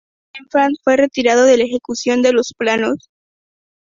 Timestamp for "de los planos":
2.23-3.07